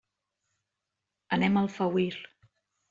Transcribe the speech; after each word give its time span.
Anem 1.39 1.61
a 1.61 1.65
Alfauir. 1.67 2.13